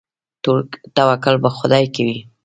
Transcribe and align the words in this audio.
توکل 0.95 1.35
په 1.43 1.49
خدای 1.57 1.85
کوئ؟ 1.95 2.17